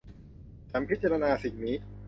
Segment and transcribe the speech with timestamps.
[0.71, 1.75] ฉันพิจารณาสิ่งนี้